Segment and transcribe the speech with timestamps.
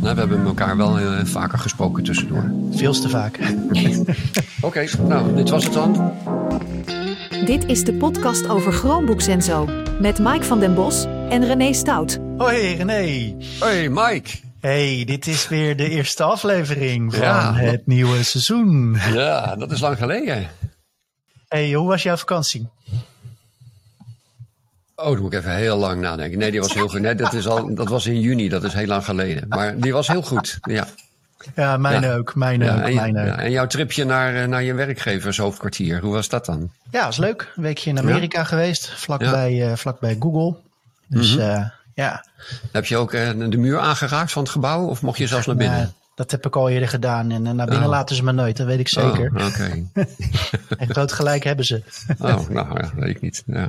[0.00, 2.50] Nou, we hebben elkaar wel uh, vaker gesproken tussendoor.
[2.70, 3.38] Veel te vaak.
[4.60, 6.12] Oké, nou, dit was het dan.
[7.44, 9.68] Dit is de podcast over Chromebooks en zo.
[10.00, 12.18] Met Mike van den Bos en René Stout.
[12.36, 13.36] Hoi René.
[13.60, 14.30] Hoi Mike.
[14.60, 18.96] Hey, dit is weer de eerste aflevering van het nieuwe seizoen.
[19.12, 20.46] Ja, dat is lang geleden.
[21.48, 22.68] Hey, hoe was jouw vakantie?
[24.96, 26.38] Oh, dan moet ik even heel lang nadenken.
[26.38, 27.00] Nee, die was heel goed.
[27.00, 29.48] Nee, dat, is al, dat was in juni, dat is heel lang geleden.
[29.48, 30.86] Maar die was heel goed, ja.
[31.54, 33.36] Ja, mijn ook, mijn ook, en, mijn ook.
[33.36, 36.70] En jouw tripje naar, eh, naar je werkgevershoofdkwartier, hoe was dat dan?
[36.90, 37.52] Ja, was leuk.
[37.56, 40.56] Een weekje in Amerika geweest, vlakbij, uh, vlakbij Google.
[41.06, 41.50] Dus mm -hmm.
[41.50, 42.24] uh, ja.
[42.72, 45.94] Heb je ook de muur aangeraakt van het gebouw of mocht je zelfs naar binnen?
[46.14, 47.30] dat heb ik al eerder gedaan.
[47.30, 47.88] En naar binnen oh.
[47.88, 49.32] laten ze me nooit, dat weet ik zeker.
[49.36, 49.84] Oh, Oké.
[50.78, 51.82] en groot gelijk hebben ze.
[52.18, 53.42] oh, nou ja, weet ik niet.
[53.46, 53.68] Ja.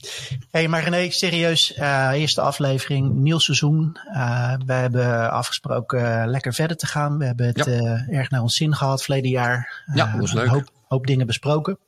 [0.00, 3.96] Hé, hey, maar René, serieus, uh, eerste aflevering, nieuw seizoen.
[4.12, 7.18] Uh, we hebben afgesproken uh, lekker verder te gaan.
[7.18, 8.06] We hebben het ja.
[8.08, 9.84] erg naar ons zin gehad verleden jaar.
[9.94, 10.44] ja, dat was leuk.
[10.44, 11.78] Een hoop, hoop dingen besproken.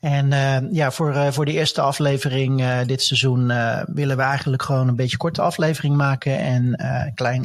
[0.00, 0.28] En
[0.72, 3.46] ja, voor, voor de eerste aflevering dit seizoen
[3.86, 6.38] willen we eigenlijk gewoon een beetje korte aflevering maken.
[6.38, 7.42] En een klein,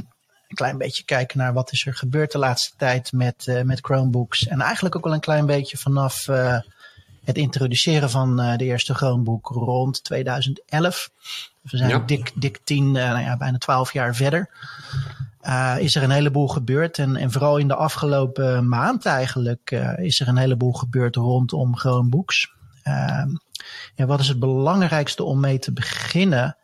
[0.48, 4.48] een klein beetje kijken naar wat is er gebeurd de laatste tijd met, met Chromebooks.
[4.48, 6.28] En eigenlijk ook wel een klein beetje vanaf
[7.24, 11.12] het introduceren van uh, de eerste Chromebook rond 2011.
[11.62, 12.00] We zijn ja.
[12.00, 14.50] dik, dik tien, uh, nou ja, bijna twaalf jaar verder.
[15.44, 16.98] Uh, is er een heleboel gebeurd.
[16.98, 22.54] En, en vooral in de afgelopen maand eigenlijk is er een heleboel gebeurd rondom Chromebooks.
[22.84, 23.30] Ehm,
[23.96, 26.56] ja, wat is het belangrijkste om mee te beginnen?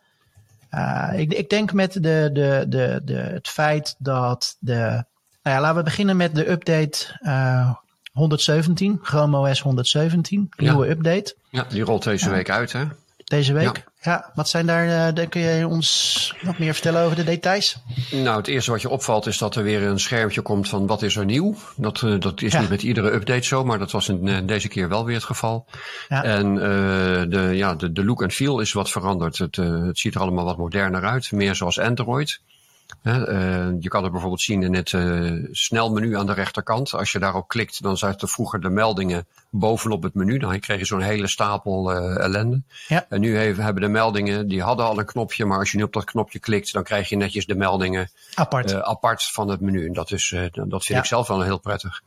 [1.14, 5.04] ik, ik denk met de, de, de, de, het feit dat de.
[5.42, 7.18] Nou ja, laten we beginnen met de update
[8.18, 10.92] 117, Chrome OS 117, nieuwe ja.
[10.92, 11.34] update.
[11.50, 12.30] Ja, die rolt deze ja.
[12.30, 12.84] week uit, hè?
[13.24, 13.76] Deze week?
[13.76, 14.10] Ja.
[14.10, 14.30] ja.
[14.34, 17.76] Wat zijn daar, uh, kun je ons wat meer vertellen over de details?
[18.10, 21.02] Nou, het eerste wat je opvalt is dat er weer een schermpje komt van wat
[21.02, 21.54] is er nieuw.
[21.76, 24.68] Dat, uh, dat is niet met iedere update zo, maar dat was in, uh, deze
[24.68, 25.66] keer wel weer het geval.
[26.08, 29.38] En de, ja, de, de look en feel is wat veranderd.
[29.38, 32.40] Het, het ziet er allemaal wat moderner uit, meer zoals Android.
[33.02, 33.14] Uh,
[33.78, 36.92] je kan het bijvoorbeeld zien in het uh, snelmenu aan de rechterkant.
[36.94, 40.38] Als je daarop klikt, dan zaten vroeger de meldingen bovenop het menu.
[40.38, 42.62] Dan kreeg je zo'n hele stapel uh, ellende.
[42.88, 43.06] Ja.
[43.08, 45.82] En nu heeft, hebben de meldingen, die hadden al een knopje, maar als je nu
[45.82, 49.86] op dat knopje klikt, dan krijg je netjes de meldingen apart, apart van het menu.
[49.86, 50.98] En dat, is, dat vind ja.
[50.98, 52.02] ik zelf wel heel prettig.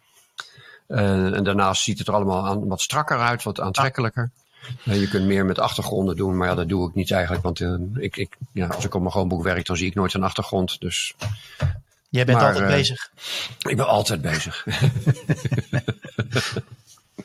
[0.87, 4.31] en daarnaast ziet het er allemaal aan, wat strakker uit, wat aantrekkelijker.
[4.83, 7.43] Je kunt meer met achtergronden doen, maar ja, dat doe ik niet eigenlijk.
[7.43, 10.13] Want uh, ik, ik, ja, als ik op mijn Chromebook werk, dan zie ik nooit
[10.13, 10.79] een achtergrond.
[10.79, 11.13] Dus,
[12.09, 13.11] Jij bent maar, altijd uh, bezig.
[13.59, 14.65] Ik ben altijd bezig.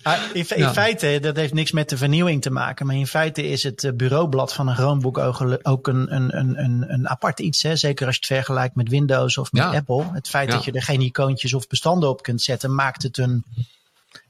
[0.02, 0.72] ah, in, in ja.
[0.72, 2.86] feite, dat heeft niks met de vernieuwing te maken.
[2.86, 5.19] Maar in feite is het bureaublad van een Chromebook
[5.62, 7.62] ook een, een, een, een apart iets.
[7.62, 7.76] Hè?
[7.76, 9.75] Zeker als je het vergelijkt met Windows of met ja.
[9.75, 10.04] Apple.
[10.12, 13.44] Het feit dat je er geen icoontjes of bestanden op kunt zetten, maakt het een...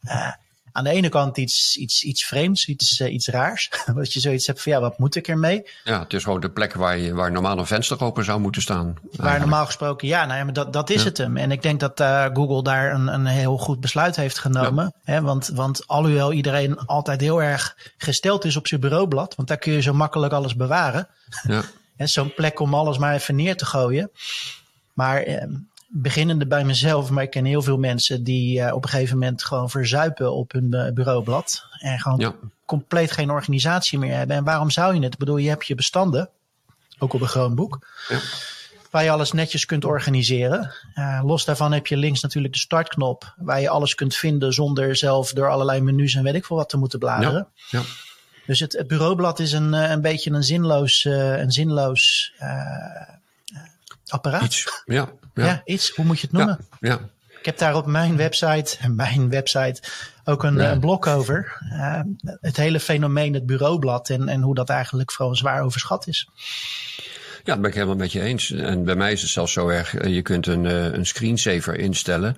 [0.03, 0.33] Uh,
[0.77, 3.71] aan de ene kant iets, iets, iets vreemds, iets, uh, iets raars.
[3.95, 5.71] Dat je zoiets hebt van ja, wat moet ik ermee?
[5.85, 8.63] Ja, het is gewoon de plek waar, je, waar normaal een venster open zou moeten
[8.63, 8.95] staan.
[9.13, 11.09] Waar normaal gesproken, ja, nou ja, maar dat, dat is ja.
[11.09, 11.37] het hem.
[11.37, 14.85] En ik denk dat uh, Google daar een, een heel goed besluit heeft genomen.
[14.85, 15.13] Ja.
[15.13, 19.59] Hè, want, want alhoewel iedereen altijd heel erg gesteld is op zijn bureaublad, want daar
[19.59, 21.09] kun je zo makkelijk alles bewaren.
[21.43, 21.63] Ja.
[22.07, 24.11] Zo'n plek om alles maar even neer te gooien.
[24.93, 25.47] Maar eh,
[25.89, 29.45] beginnende bij mezelf, maar ik ken heel veel mensen die uh, op een gegeven moment
[29.45, 31.65] gewoon verzuipen op hun uh, bureaublad.
[31.79, 32.35] En gewoon ja.
[32.65, 34.37] compleet geen organisatie meer hebben.
[34.37, 35.13] En waarom zou je het?
[35.13, 36.31] Ik bedoel, je hebt je bestanden,
[36.99, 38.19] ook op een Chromebook, ja.
[38.91, 40.73] waar je alles netjes kunt organiseren.
[40.95, 44.97] Uh, los daarvan heb je links natuurlijk de startknop, waar je alles kunt vinden zonder
[44.97, 47.49] zelf door allerlei menus en weet ik veel wat te moeten bladeren.
[47.71, 47.83] Ja.
[48.47, 52.33] Dus het, het, bureaublad is een, een beetje een zinloos, een zinloos
[54.07, 54.45] apparaat.
[54.45, 55.09] Iets, ja.
[55.45, 55.63] Ja.
[55.65, 55.91] iets.
[55.91, 56.59] Hoe moet je het noemen?
[56.81, 57.01] Ja, ja.
[57.39, 59.83] Ik heb daar op mijn website, mijn website,
[60.25, 60.73] ook een, ja.
[60.73, 61.63] een blog over.
[61.73, 62.01] Uh,
[62.41, 66.29] het hele fenomeen, het bureaublad en, en hoe dat eigenlijk vooral zwaar overschat is.
[67.45, 68.51] Ja, dat ben ik helemaal met je eens.
[68.51, 72.37] En bij mij is het zelfs zo erg, je kunt een, een screensaver instellen.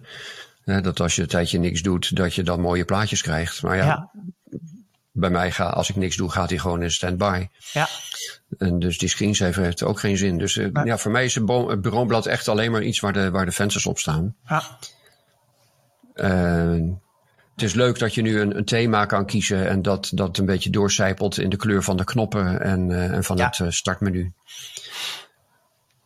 [0.64, 3.62] Dat als je een tijdje niks doet, dat je dan mooie plaatjes krijgt.
[3.62, 4.10] Maar ja, ja.
[5.18, 7.48] Bij mij gaat, als ik niks doe, gaat hij gewoon in standby.
[7.72, 7.88] Ja.
[8.58, 10.38] En dus die screensaver heeft ook geen zin.
[10.38, 11.46] Dus uh, ja, voor mij is het
[11.80, 14.34] bureaublad echt alleen maar iets waar de, waar de vensters op staan.
[14.46, 14.62] Ja.
[16.14, 16.92] Uh,
[17.54, 20.46] het is leuk dat je nu een, een, thema kan kiezen en dat dat een
[20.46, 23.52] beetje doorcijpelt in de kleur van de knoppen en, uh, en van ja.
[23.56, 24.32] het startmenu.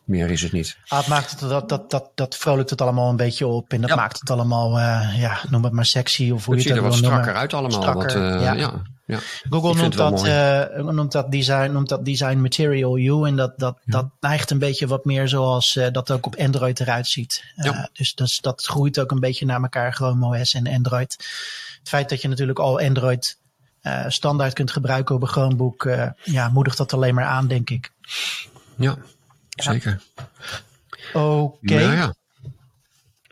[0.03, 0.77] Meer is het niet.
[0.87, 3.71] Ah, het maakt het, dat, dat, dat, dat vrolijkt het allemaal een beetje op.
[3.73, 6.31] En dat maakt het allemaal, uh, ja, noem het maar sexy.
[6.31, 7.81] Of hoe het je het ziet er wat strakker uit allemaal.
[7.81, 8.53] Strakker, wat, uh, ja.
[8.53, 8.81] ja.
[9.13, 13.27] Ja, Google noemt dat, uh, noemt, dat design, noemt dat design material you.
[13.27, 13.91] En dat, dat, ja.
[13.91, 17.43] dat neigt een beetje wat meer zoals uh, dat ook op Android eruit ziet.
[17.55, 17.89] Uh, ja.
[17.93, 21.11] Dus dat, dat groeit ook een beetje naar elkaar, Chrome OS en Android.
[21.79, 23.37] Het feit dat je natuurlijk al Android
[24.07, 25.89] standaard kunt gebruiken op een Chromebook,
[26.23, 27.91] ja, moedigt dat alleen maar aan, denk ik.
[28.75, 28.97] Ja,
[29.49, 30.01] zeker.
[31.13, 31.25] Oké.
[31.25, 31.83] Okay.
[31.83, 32.13] Ja, ja.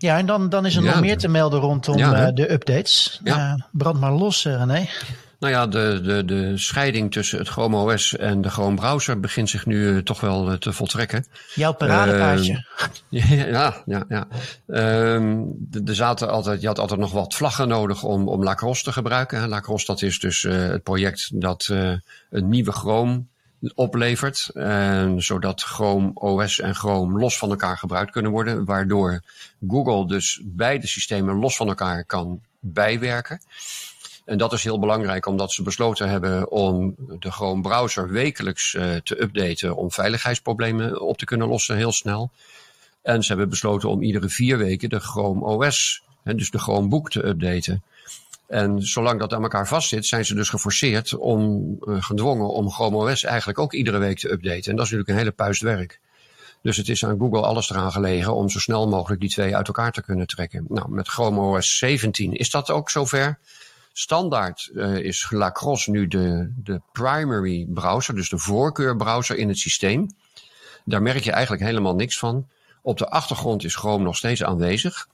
[0.01, 2.51] Ja, en dan, dan is er Ja, nog meer te melden rondom ja, uh, de
[2.51, 3.19] updates.
[3.24, 3.54] Ja.
[3.54, 4.88] Uh, brand maar los, René.
[5.41, 9.49] Nou ja, de, de, de scheiding tussen het Chrome OS en de Chrome browser begint
[9.49, 11.25] zich nu uh, toch wel uh, te voltrekken.
[11.55, 12.65] Jouw paradepaardje.
[13.09, 14.27] Uh, ja, ja, ja.
[15.85, 19.47] er zaten altijd, je had altijd nog wat vlaggen nodig om, om Lacrosse te gebruiken.
[19.47, 21.67] Lacrosse, dat is dus het project dat
[22.29, 23.23] een nieuwe Chrome
[23.75, 24.49] oplevert.
[24.53, 28.65] En zodat Chrome OS en Chrome los van elkaar gebruikt kunnen worden.
[28.65, 29.21] Waardoor
[29.67, 33.41] Google dus beide systemen los van elkaar kan bijwerken.
[34.25, 38.95] En dat is heel belangrijk omdat ze besloten hebben om de Chrome browser wekelijks uh,
[38.95, 42.31] te updaten om veiligheidsproblemen op te kunnen lossen heel snel.
[43.01, 46.88] En ze hebben besloten om iedere vier weken de Chrome OS, hè, dus de Chrome
[46.88, 47.83] boek te updaten.
[48.47, 53.12] En zolang dat aan elkaar vastzit, zijn ze dus geforceerd om, uh, gedwongen om Chrome
[53.12, 54.71] OS eigenlijk ook iedere week te updaten.
[54.71, 56.00] En dat is natuurlijk een hele puist werk.
[56.62, 59.68] Dus het is aan Google alles eraan gelegen om zo snel mogelijk die twee uit
[59.68, 60.65] elkaar te kunnen trekken.
[60.68, 63.39] Nou, met Chrome OS 17 is dat ook zover.
[63.93, 70.07] Standaard uh, is Lacrosse nu de, de primary browser, dus de voorkeurbrowser in het systeem.
[70.85, 72.47] Daar merk je eigenlijk helemaal niks van.
[72.81, 75.07] Op de achtergrond is Chrome nog steeds aanwezig.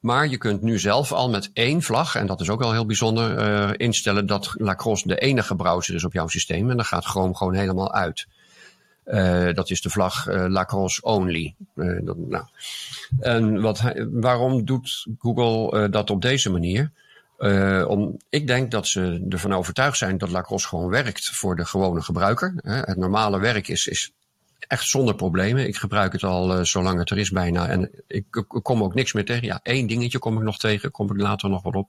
[0.00, 2.86] Maar je kunt nu zelf al met één vlag, en dat is ook wel heel
[2.86, 6.70] bijzonder, uh, instellen dat Lacrosse de enige browser is op jouw systeem.
[6.70, 8.26] En dan gaat Chrome gewoon helemaal uit.
[9.06, 11.54] Uh, dat is de vlag uh, Lacrosse Only.
[11.74, 12.44] Dat, nou.
[13.20, 16.92] En wat, waarom doet Google dat op deze manier?
[17.40, 21.64] Uh, om, ik denk dat ze ervan overtuigd zijn dat Lacrosse gewoon werkt voor de
[21.64, 22.54] gewone gebruiker.
[22.62, 24.12] Het normale werk is, is
[24.58, 25.66] echt zonder problemen.
[25.66, 27.68] Ik gebruik het al uh, zolang het er is bijna.
[27.68, 28.24] En ik,
[28.62, 29.46] kom ook niks meer tegen.
[29.46, 30.90] Ja, één dingetje kom ik nog tegen.
[30.90, 31.88] Kom ik later nog wel op.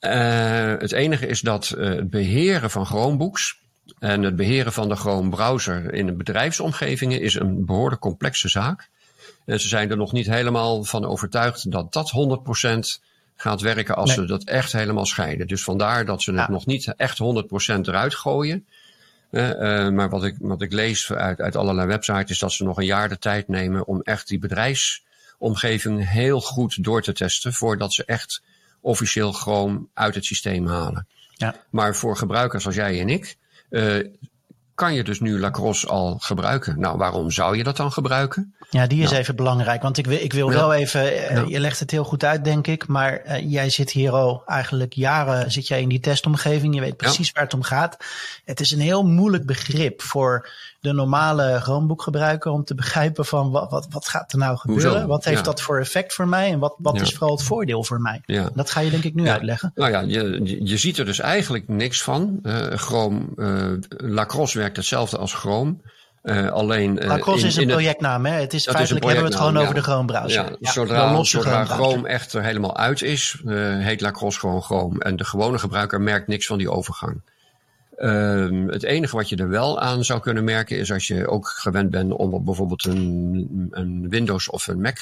[0.00, 3.58] Uh, het enige is dat het beheren van Chromebooks
[3.98, 8.88] en het beheren van de Chrome browser in bedrijfsomgevingen is een behoorlijk complexe zaak.
[9.44, 12.12] En ze zijn er nog niet helemaal van overtuigd dat dat
[13.00, 13.07] 100%
[13.40, 14.16] gaat werken als nee.
[14.16, 15.46] ze dat echt helemaal scheiden.
[15.46, 16.50] Dus vandaar dat ze het ja.
[16.50, 18.66] nog niet echt 100% eruit gooien.
[19.30, 22.64] Uh, uh, maar wat ik, wat ik lees uit, uit allerlei websites is dat ze
[22.64, 27.52] nog een jaar de tijd nemen om echt die bedrijfsomgeving heel goed door te testen
[27.52, 28.42] voordat ze echt
[28.80, 31.06] officieel Chrome uit het systeem halen.
[31.30, 31.54] Ja.
[31.70, 33.36] Maar voor gebruikers als jij en ik
[33.70, 34.06] uh,
[34.78, 36.80] kan je dus nu Lacrosse al gebruiken.
[36.80, 38.54] Nou, waarom zou je dat dan gebruiken?
[38.70, 39.20] Ja, die is nou.
[39.20, 39.82] even belangrijk.
[39.82, 40.54] Want ik wil, ik wil Ja.
[40.56, 41.44] wel even, uh, Ja.
[41.48, 42.86] je legt het heel goed uit, denk ik.
[42.86, 46.74] Maar uh, jij zit hier al eigenlijk jaren zit jij in die testomgeving.
[46.74, 47.96] Je weet precies waar het om gaat.
[48.44, 50.48] Het is een heel moeilijk begrip voor
[50.80, 54.90] de normale Chromebook-gebruiker om te begrijpen van wat, wat, wat gaat er nou gebeuren?
[54.92, 55.06] Hoezo?
[55.06, 56.52] Wat heeft dat voor effect voor mij?
[56.52, 58.20] En wat, wat is vooral het voordeel voor mij?
[58.26, 58.50] Ja.
[58.54, 59.72] Dat ga je denk ik nu uitleggen.
[59.74, 62.38] Nou ja, je, je- ziet er dus eigenlijk niks van.
[62.42, 63.66] Eh Chrome, eh,
[64.10, 65.76] Lacrosse werkt hetzelfde als Chrome.
[66.22, 68.32] Eh, alleen, eh, Lacrosse in- is een projectnaam, hè?
[68.32, 70.56] Het is feitelijk hebben we het gewoon over de Chrome browser.
[70.60, 71.64] Ja, zodra, zodra.
[71.64, 74.98] Chrome echt er helemaal uit is, eh, heet Lacrosse gewoon Chrome.
[75.00, 77.20] En de gewone gebruiker merkt niks van die overgang.
[77.96, 81.48] Ehm, het enige wat je er wel aan zou kunnen merken is als je ook
[81.48, 84.96] gewend bent om op bijvoorbeeld een, een Windows of een Mac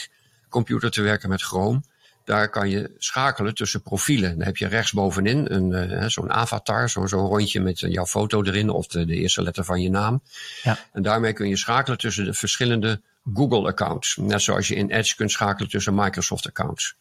[0.48, 1.80] computer te werken met Chrome.
[2.26, 4.36] Daar kan je schakelen tussen profielen.
[4.36, 8.42] Dan heb je rechtsbovenin een, eh, zo'n avatar, zo'n zo'n rondje met eh, jouw foto
[8.42, 10.22] erin of de, de eerste letter van je naam.
[10.62, 10.78] Ja.
[10.92, 13.00] En daarmee kun je schakelen tussen de verschillende
[13.34, 14.16] Google-accounts.
[14.16, 16.94] Net zoals je in Edge kunt schakelen tussen Microsoft-accounts.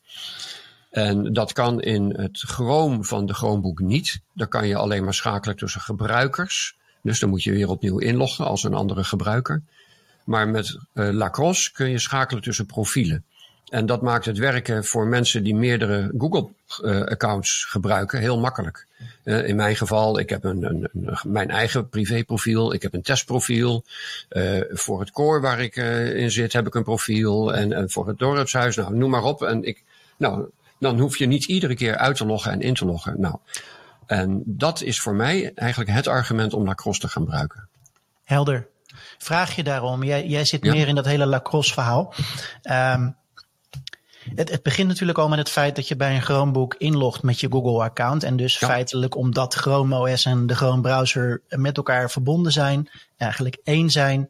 [0.90, 4.20] En dat kan in het Chrome van de Chromebook niet.
[4.34, 6.76] Daar kan je alleen maar schakelen tussen gebruikers.
[7.02, 9.64] Dus dan moet je weer opnieuw inloggen als een andere gebruiker.
[10.26, 13.26] Maar met eh, Lacrosse kun je schakelen tussen profielen.
[13.66, 18.88] En dat maakt het werken voor mensen die meerdere Google-accounts gebruiken heel makkelijk.
[19.24, 23.02] Eh, in mijn geval, ik heb een, een, een- mijn eigen privéprofiel, ik heb een
[23.02, 23.84] testprofiel.
[24.30, 27.54] Eh, voor het koor waar ik eh, in zit heb ik een profiel.
[27.54, 29.44] En, en voor het dorpshuis, nou, noem maar op.
[29.44, 29.84] En ik,
[30.18, 33.20] nou, dan hoef je niet iedere keer uit te loggen en in te loggen.
[33.20, 33.36] Nou,
[34.06, 37.68] en dat is voor mij eigenlijk het argument om Lacrosse te gaan gebruiken.
[38.24, 38.68] Helder.
[39.18, 40.72] Vraag je daarom, jij, jij zit Ja.
[40.74, 42.14] meer in dat hele lacrosse verhaal.
[42.62, 43.10] Ehm,
[44.36, 47.40] het, het begint natuurlijk al met het feit dat je bij een Chromebook inlogt met
[47.40, 48.24] je Google-account.
[48.24, 48.68] En dus Ja.
[48.68, 54.30] feitelijk omdat Chrome OS en de Chrome browser met elkaar verbonden zijn, eigenlijk één zijn,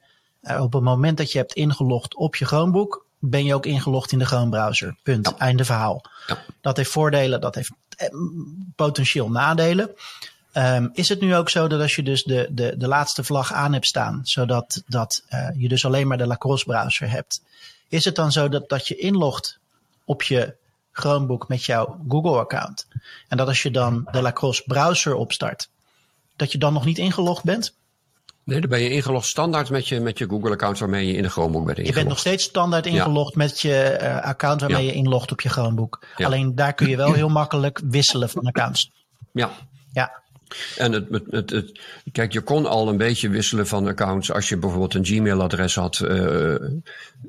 [0.59, 4.19] op het moment dat je hebt ingelogd op je Chromebook, ben je ook ingelogd in
[4.19, 4.95] de Chrome browser.
[5.03, 5.35] Punt.
[5.37, 6.01] Einde verhaal.
[6.27, 6.37] Ja.
[6.61, 7.71] Dat heeft voordelen, dat heeft
[8.75, 9.89] potentieel nadelen.
[10.53, 13.53] Um, is het nu ook zo dat als je dus de, de, de laatste vlag
[13.53, 17.41] aan hebt staan, zodat dat, uh, je dus alleen maar de Lacrosse browser hebt,
[17.89, 19.59] is het dan zo dat, dat je inlogt
[20.05, 20.55] op je
[20.91, 22.87] Chromebook met jouw Google-account
[23.27, 25.69] en dat als je dan de Lacrosse browser opstart,
[26.35, 27.75] dat je dan nog niet ingelogd bent?
[28.43, 31.29] Nee, dan ben je ingelogd standaard met je, met je Google-account waarmee je in de
[31.29, 31.87] Chromebook bent ingelogd.
[31.87, 35.49] Je bent nog steeds standaard ingelogd met je uh, account waarmee je inlogt op je
[35.49, 36.05] Chromebook.
[36.15, 38.91] Alleen daar kun je wel heel makkelijk wisselen van accounts.
[39.31, 39.51] Ja.
[39.93, 40.23] Ja.
[40.77, 41.79] En het, het, het,
[42.11, 45.99] kijk, je kon al een beetje wisselen van accounts als je bijvoorbeeld een Gmail-adres had.
[45.99, 46.09] Uh,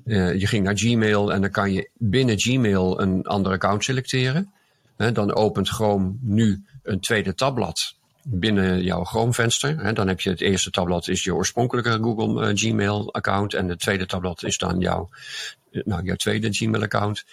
[0.04, 4.52] uh, je ging naar Gmail en dan kan je binnen Gmail een ander account selecteren.
[4.96, 7.94] dan opent Chrome nu een tweede tabblad
[8.28, 9.94] binnen jouw Chrome-venster.
[9.94, 14.06] Dan heb je het eerste tabblad is je oorspronkelijke Google uh, Gmail-account en het tweede
[14.06, 15.08] tabblad is dan jouw,
[15.70, 17.24] nou, jouw tweede Gmail-account.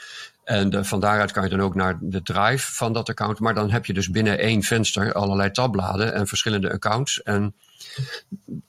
[0.44, 3.40] En de, van daaruit kan je dan ook naar de drive van dat account.
[3.40, 7.22] Maar dan heb je dus binnen één venster allerlei tabbladen en verschillende accounts.
[7.24, 7.54] En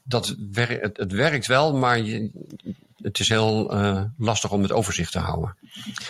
[0.03, 2.31] dat wer het, werkt wel, maar je,
[3.03, 5.57] het is heel uh, lastig om het overzicht te houden.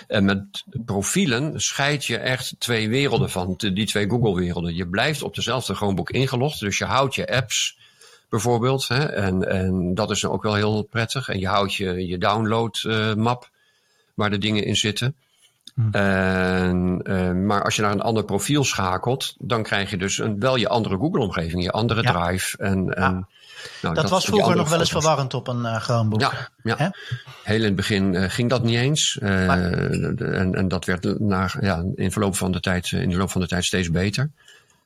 [0.06, 4.74] En met profielen scheid je echt twee werelden van, die twee Google-werelden.
[4.74, 7.78] Je blijft op dezelfde Chromebook ingelogd, dus je houdt je apps
[8.28, 8.88] bijvoorbeeld.
[8.88, 11.28] Hè, en, en dat is ook wel heel prettig.
[11.28, 13.48] En je houdt je, je download-map uh,
[14.14, 15.16] waar de dingen in zitten.
[15.74, 15.90] Hm.
[15.90, 20.40] En, uh, maar als je naar een ander profiel schakelt, dan krijg je dus een,
[20.40, 22.56] wel je andere Google-omgeving, je andere drive.
[22.58, 23.28] En, en
[23.82, 26.20] nou, dat, was vroeger nog wel eens verwarrend op een uh, Chromebook.
[26.20, 26.94] Ja, ja.
[27.42, 29.18] heel in het begin uh, ging dat niet eens.
[29.22, 33.30] Uh, en, en dat werd na, ja, in, verloop van de tijd, in de loop
[33.30, 34.30] van de tijd steeds beter.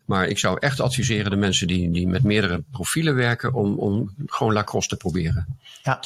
[0.05, 4.15] Maar ik zou echt adviseren de mensen die, die met meerdere profielen werken om, om
[4.27, 5.59] gewoon Lacrosse te proberen.
[5.83, 6.01] Ja.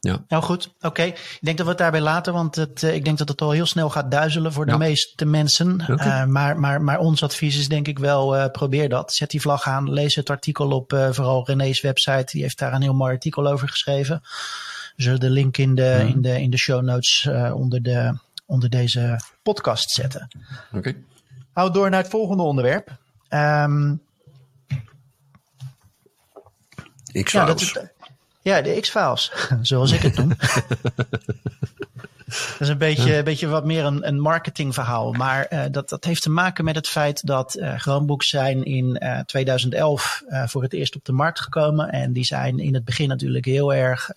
[0.00, 0.24] Ja.
[0.28, 1.02] Nou goed, oké.
[1.02, 3.66] Ik denk dat we het daarbij laten, want het, ik denk dat het al heel
[3.66, 5.80] snel gaat duizelen voor de meeste mensen.
[5.90, 6.22] Okay.
[6.22, 9.12] Uh, maar, maar, maar ons advies is denk ik wel, uh, probeer dat.
[9.12, 12.32] Zet die vlag aan, lees het artikel op vooral René's website.
[12.32, 14.20] Die heeft daar een heel mooi artikel over geschreven.
[14.96, 18.70] We zullen de link in de, in de, in de show notes onder, de, onder
[18.70, 20.28] deze podcast zetten.
[20.66, 20.78] Oké.
[20.78, 20.96] Okay.
[21.52, 22.96] Hou door naar het volgende onderwerp.
[23.30, 24.00] Um,
[27.12, 27.90] ik zou ja,
[28.48, 30.32] ja, de X-Files, zoals ik het noem.
[32.28, 35.12] Dat is een beetje, een beetje wat meer een, een marketingverhaal.
[35.12, 38.96] Maar uh, dat, dat heeft te maken met het feit dat uh, Chromebooks zijn in
[39.02, 41.90] uh, 2011 voor het eerst op de markt gekomen.
[41.90, 44.10] En die zijn in het begin natuurlijk heel erg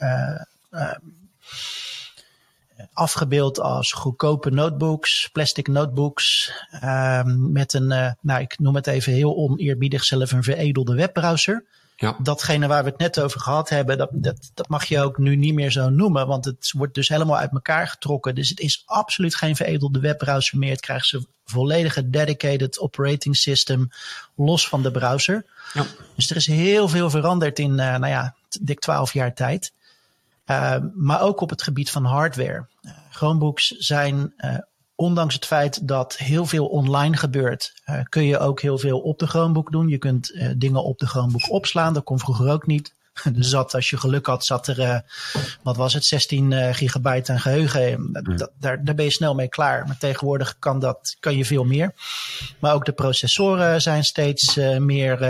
[2.94, 6.54] afgebeeld als goedkope notebooks, plastic notebooks.
[6.72, 11.64] Ehm, met een, nou ik noem het even heel oneerbiedig zelf, een veredelde webbrowser.
[12.02, 12.16] Ja.
[12.20, 15.36] Datgene waar we het net over gehad hebben, dat, dat, dat mag je ook nu
[15.36, 16.28] niet meer zo noemen.
[16.28, 18.36] Want het wordt dus helemaal uit elkaar getrokken.
[18.36, 20.72] Dus het is absoluut geen veredelde webbrowser meer.
[20.72, 23.90] Het krijgt zijn volledige dedicated operating system
[24.36, 25.46] los van de browser.
[25.74, 25.86] Ja.
[26.16, 29.72] Dus er is heel veel veranderd in, uh, nou ja, dik 12 jaar tijd.
[30.46, 32.68] Uh, maar ook op het gebied van hardware.
[32.82, 34.34] Uh, Chromebooks zijn
[35.02, 39.20] ondanks het feit dat heel veel online gebeurt, uh, kun je ook heel veel op
[39.20, 39.88] de Chromebook doen.
[39.88, 41.94] Je kunt uh, dingen op de Chromebook opslaan.
[41.94, 42.94] Dat kon vroeger ook niet.
[43.24, 45.00] Er zat, als je geluk had, zat er, uh,
[45.62, 48.10] wat was het, 16 gigabyte aan geheugen.
[48.38, 49.88] Dat, daar, daar ben je snel mee klaar.
[49.88, 51.94] Maar tegenwoordig kan, dat, kan je veel meer.
[52.60, 55.22] Maar ook de processoren zijn steeds meer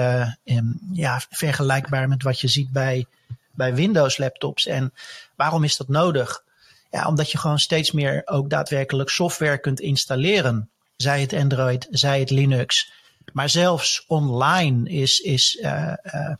[0.43, 3.05] in, ja, vergelijkbaar met wat je ziet bij,
[3.51, 4.65] bij Windows laptops.
[4.65, 4.93] En
[5.35, 6.43] waarom is dat nodig?
[6.91, 10.69] Ja, omdat je gewoon steeds meer ook daadwerkelijk software kunt installeren.
[10.95, 12.91] Zij het Android, zij het Linux.
[13.33, 16.35] Maar zelfs online is, is uh, uh,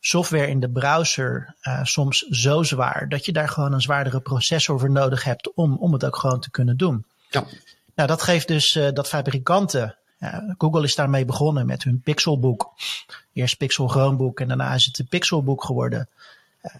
[0.00, 4.78] software in de browser uh, soms zo zwaar dat je daar gewoon een zwaardere processor
[4.78, 7.04] voor nodig hebt om, om het ook gewoon te kunnen doen.
[7.30, 7.44] Ja.
[7.94, 9.96] Nou, dat geeft dus dat fabrikanten.
[10.58, 12.72] Google is daarmee begonnen met hun Pixelbook.
[13.32, 16.08] Eerst Pixel Chromebook en daarna is het de Pixelbook geworden.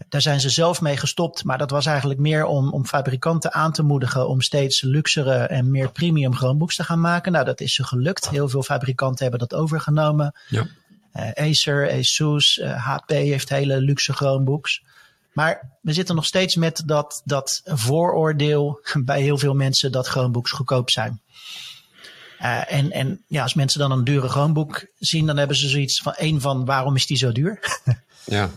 [0.09, 3.73] Daar zijn ze zelf mee gestopt, maar dat was eigenlijk meer om, om fabrikanten aan
[3.73, 7.33] te moedigen om steeds luxere en meer premium Chromebooks te gaan maken.
[7.33, 8.29] Nou, dat is ze gelukt.
[8.29, 10.35] Heel veel fabrikanten hebben dat overgenomen.
[10.49, 10.67] Ja.
[11.15, 14.83] Uh, Acer, Asus, uh, eh, HP heeft hele luxe Chromebooks.
[15.33, 20.51] Maar we zitten nog steeds met dat, dat vooroordeel bij heel veel mensen dat Chromebooks
[20.51, 21.21] goedkoop zijn.
[22.41, 26.01] Uh, en, en ja, als mensen dan een dure Chromebook zien, dan hebben ze zoiets
[26.03, 27.81] van één van waarom is die zo duur?
[28.25, 28.51] ja.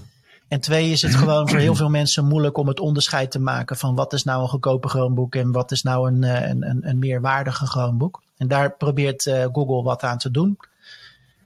[0.50, 3.78] En twee is het gewoon voor heel veel mensen moeilijk om het onderscheid te maken
[3.78, 6.90] van wat is nou een goedkope Chromebook en wat is nou een, eh, een, een,
[6.90, 8.22] een meer waardige Chromebook.
[8.38, 10.60] En daar probeert uh, Google wat aan te doen.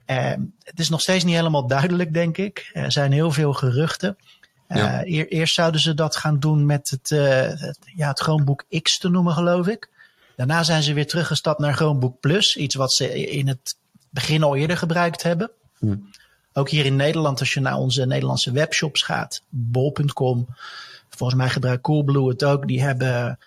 [0.07, 0.31] Uh,
[0.63, 2.69] het is nog steeds niet helemaal duidelijk, denk ik.
[2.73, 4.17] Er zijn heel veel geruchten.
[5.05, 7.09] eerst zouden ze dat gaan doen met het,
[7.59, 9.89] het, ja, het Chromebook X te noemen, geloof ik.
[10.35, 12.55] Daarna zijn ze weer teruggestapt naar Chromebook Plus.
[12.55, 13.75] Iets wat ze in het
[14.09, 15.51] begin al eerder gebruikt hebben.
[15.79, 15.95] Hm.
[16.53, 20.47] Ook hier in Nederland, als je naar onze Nederlandse webshops gaat, bol.com.
[21.09, 22.67] Volgens mij gebruikt Coolblue het ook.
[22.67, 23.39] Die hebben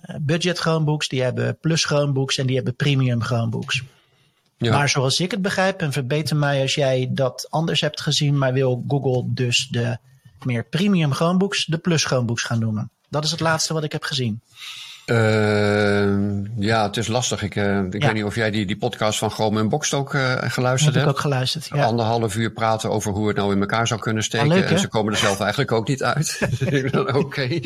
[0.00, 3.82] eh, budget Chromebooks, die hebben plus Chromebooks en die hebben premium Chromebooks.
[4.58, 4.72] Ja.
[4.72, 8.52] Maar zoals ik het begrijp, en verbeter mij als jij dat anders hebt gezien, maar
[8.52, 9.98] wil Google dus de
[10.44, 12.90] meer premium Chromebooks de plus Chromebooks gaan noemen.
[13.08, 14.40] Dat is het laatste wat ik heb gezien.
[15.06, 17.42] Uh, ja, het is lastig.
[17.42, 20.14] Ik, uh, ik weet niet of jij die, die podcast van Chrome en Box ook
[20.14, 20.94] uh, geluisterd hebt.
[20.94, 21.84] Heb ik ook geluisterd, ja.
[21.84, 24.50] Anderhalf uur praten over hoe het nou in elkaar zou kunnen steken.
[24.50, 26.38] Ah, leuk, en ze komen er zelf eigenlijk ook niet uit.
[27.14, 27.48] Oké.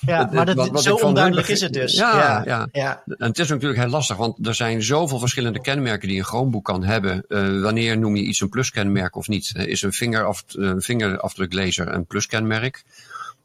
[0.00, 1.96] ja, maar dat, wat, wat zo onduidelijk is het dus.
[1.96, 3.02] Ja, ja, ja, ja.
[3.06, 6.64] En het is natuurlijk heel lastig, want er zijn zoveel verschillende kenmerken die een Chromebook
[6.64, 7.24] kan hebben.
[7.28, 9.52] Uh, wanneer noem je iets een pluskenmerk of niet?
[9.56, 10.44] is een vingeraf,
[10.76, 12.84] vingerafdruklezer een pluskenmerk?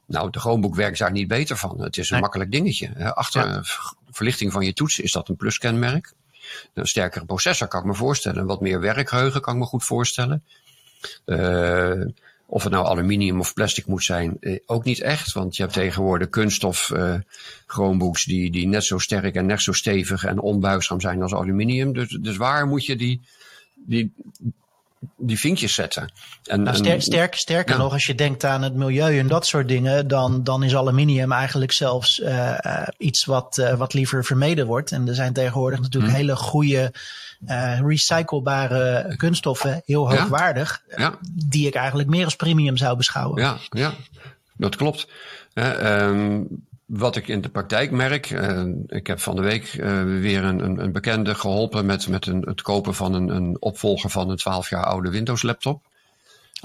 [0.08, 1.82] Nou, de Chromebook werkt daar niet beter van.
[1.82, 3.14] Het is een makkelijk dingetje.
[3.14, 3.76] Achter
[4.12, 6.14] verlichting van je toetsen is dat een pluskenmerk.
[6.74, 8.46] Een sterkere processor kan ik me voorstellen.
[8.46, 10.44] Wat meer werkgeheugen kan ik me goed voorstellen.
[11.26, 12.06] Uh,
[12.46, 15.34] of het nou aluminium of plastic moet zijn, eh, ook niet echt.
[15.34, 17.16] Want je hebt tegenwoordig kunststof uh,
[17.66, 21.94] Chromebooks die, die net zo sterk en net zo stevig en onbuigzaam zijn als aluminium.
[21.94, 23.22] Dus, dus waar moet je die,
[23.76, 24.14] die,
[25.18, 26.12] die vinkjes zetten.
[26.44, 30.08] En, nou, sterk, sterker nog, als je denkt aan het milieu en dat soort dingen,
[30.08, 34.92] dan, dan is aluminium eigenlijk zelfs uh, iets wat, uh, wat liever vermeden wordt.
[34.92, 36.20] En er zijn tegenwoordig natuurlijk hm.
[36.20, 36.94] hele goede
[37.86, 41.18] recyclebare kunststoffen, heel hoogwaardig, ja.
[41.46, 43.42] die ik eigenlijk meer als premium zou beschouwen.
[43.42, 43.94] Ja, ja.
[44.58, 45.08] dat klopt.
[45.54, 46.48] Um,
[46.86, 50.64] wat ik in de praktijk merk, uh, ik heb van de week uh, weer een,
[50.64, 54.38] een, een, bekende geholpen met, met een, het kopen van een, een opvolger van een
[54.38, 55.88] 12 jaar oude Windows laptop.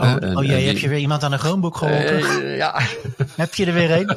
[0.00, 2.46] Oh, uh, oh jee, heb je weer iemand aan een Chromebook geholpen?
[2.56, 2.80] ja.
[3.36, 4.08] heb je er weer een?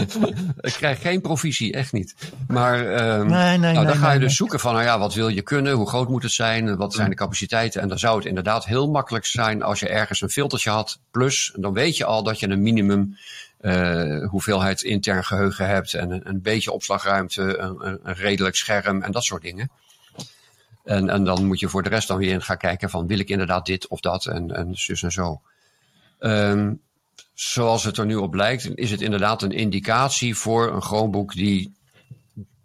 [0.60, 2.14] ik krijg geen provisie, echt niet.
[2.46, 2.78] Maar
[3.18, 5.42] um, nee, nee, nou, dan ga je dus zoeken van, nou ja, wat wil je
[5.42, 5.72] kunnen?
[5.72, 6.76] Hoe groot moet het zijn?
[6.76, 7.80] Wat zijn de capaciteiten?
[7.80, 10.98] En dan zou het inderdaad heel makkelijk zijn als je ergens een filtertje had.
[11.10, 13.16] Plus, dan weet je al dat je een minimum
[13.60, 19.12] uh, hoeveelheid intern geheugen hebt en een, een beetje opslagruimte, een, een, redelijk scherm en
[19.12, 19.70] dat soort dingen.
[20.84, 23.28] En, en dan moet je voor de rest dan weer gaan kijken van wil ik
[23.28, 25.40] inderdaad dit of dat en, en zus en zo.
[26.20, 26.80] Um,
[27.34, 31.72] zoals het er nu op lijkt, is het inderdaad een indicatie voor een Chromebook die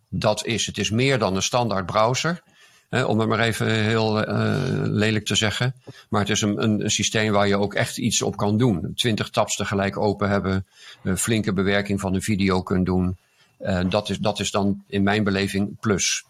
[0.10, 0.66] dat is.
[0.66, 2.42] Het is meer dan een standaard browser
[2.90, 5.76] om het maar even heel uh, lelijk te zeggen.
[6.10, 8.92] Maar het is een, een, systeem waar je ook echt iets op kan doen.
[8.96, 10.66] Twintig tabs tegelijk open hebben,
[11.04, 13.18] een flinke bewerking van een video kunt doen.
[13.60, 16.26] Uh, dat, is, dat is dan in mijn beleving plus.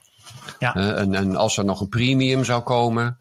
[0.60, 0.78] Ja.
[0.78, 3.18] Uh, en, en, als er nog een premium zou komen,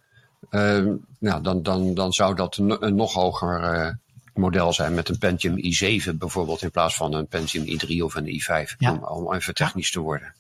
[1.19, 3.99] nou, dan, dan, dan zou dat een, nog hoger
[4.35, 8.41] model zijn met een Pentium i7 bijvoorbeeld in plaats van een Pentium i3 of een
[8.41, 8.77] i5.
[8.79, 8.93] Ja.
[8.93, 10.35] Om, om even technisch te worden.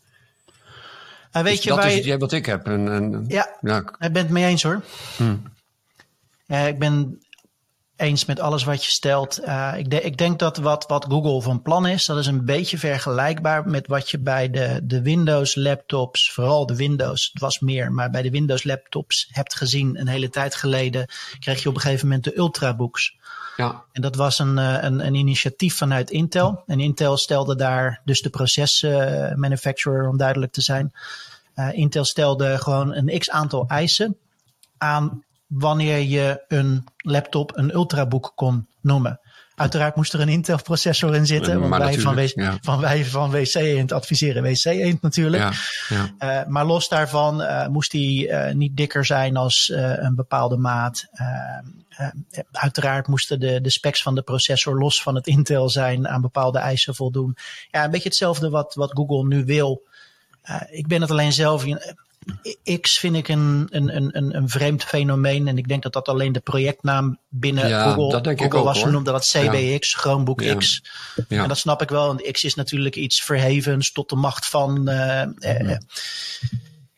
[1.32, 2.66] Maar weet dus je, dat is het idee wat ik heb.
[2.66, 4.82] En, en, ja, ja, ik ben het mee eens hoor.
[5.16, 5.42] Hmm.
[6.46, 7.22] Uh, ik ben
[7.96, 9.40] eens met alles wat je stelt.
[9.40, 12.44] Uh, ik, de, ik, denk dat wat, wat Google van plan is, dat is een
[12.44, 17.60] beetje vergelijkbaar met wat je bij de, de Windows laptops, vooral de Windows, het was
[17.60, 21.74] meer, maar bij de Windows laptops hebt gezien een hele tijd geleden, kreeg je op
[21.74, 23.16] een gegeven moment de Ultrabooks.
[23.56, 23.84] Ja.
[23.92, 26.62] En dat was een, eh, een, een, initiatief vanuit Intel.
[26.66, 30.92] En Intel stelde daar dus de procesmanufacturer, om duidelijk te zijn.
[31.54, 34.16] Uh, Intel stelde gewoon een x aantal eisen
[34.78, 39.20] aan wanneer je een laptop een ultrabook kon noemen.
[39.56, 41.60] Uiteraard moest er een Intel processor in zitten.
[41.60, 45.42] Want wij van, van, wij van WC Eend adviseren WC Eend natuurlijk.
[45.42, 45.52] Ja,
[46.18, 46.42] ja.
[46.42, 51.04] Uh, maar los daarvan uh, moest die uh, niet dikker zijn als een bepaalde maat.
[52.52, 56.58] uiteraard moesten de, de specs van de processor los van het Intel zijn aan bepaalde
[56.58, 57.36] eisen voldoen.
[57.70, 59.82] Ja, een beetje hetzelfde wat, wat Google nu wil.
[60.70, 61.64] ik ben het alleen zelf
[62.80, 65.48] X vind ik een, een, een, een vreemd fenomeen.
[65.48, 69.06] En ik denk dat dat alleen de projectnaam binnen ja, Google, dat Google was genoemd.
[69.06, 69.98] Dat CBX, ja.
[69.98, 70.82] Chromebook X.
[71.28, 71.42] Ja.
[71.42, 72.06] En dat snap ik wel.
[72.06, 75.76] Want X is natuurlijk iets verhevens tot de macht van uh, uh,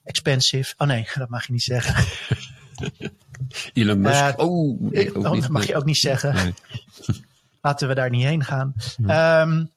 [0.04, 0.74] expensive.
[0.76, 2.04] Oh nee, dat mag je niet zeggen.
[3.72, 4.22] Elon Musk.
[4.22, 6.34] Uh, oh, nee, ook dat mag je ook niet zeggen.
[6.34, 6.54] Nee.
[7.62, 8.74] Laten we daar niet heen gaan.
[9.48, 9.70] Um,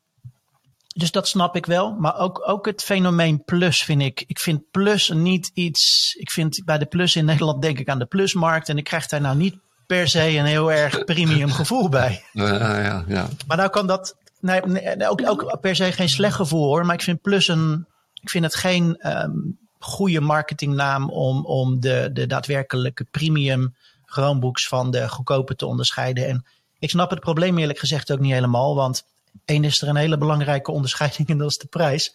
[0.93, 1.95] dus dat snap ik wel.
[1.99, 4.23] Maar ook, ook het fenomeen plus vind ik.
[4.27, 6.13] Ik vind plus niet iets.
[6.19, 8.69] Ik vind bij de plus in Nederland denk ik aan de plusmarkt.
[8.69, 12.23] En ik krijg daar nou niet per se een heel erg premium gevoel bij.
[12.31, 13.27] Ja, ja, ja.
[13.47, 14.15] Maar nou kan dat.
[14.39, 16.85] Nee, nee, ook, ook per se geen slecht gevoel hoor.
[16.85, 17.87] Maar ik vind plus een.
[18.21, 23.75] Ik vind het geen um, goede marketingnaam om, om de, de daadwerkelijke premium
[24.05, 26.27] Chromebooks van de goedkope te onderscheiden.
[26.27, 26.45] En
[26.79, 28.75] Ik snap het probleem eerlijk gezegd ook niet helemaal.
[28.75, 29.03] Want
[29.45, 32.13] één is er een hele belangrijke onderscheiding en dat is de prijs.